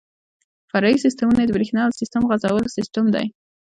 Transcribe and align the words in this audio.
فرعي 0.69 0.97
سیسټمونه 1.05 1.39
یې 1.41 1.47
د 1.47 1.51
بریښنا 1.55 1.81
او 1.85 1.97
سیسټم 1.99 2.21
غځولو 2.29 2.73
سیستم 2.77 3.05
دی. 3.15 3.25